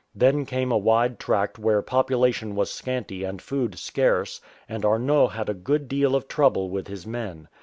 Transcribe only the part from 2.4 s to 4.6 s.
was scanty and food scarce,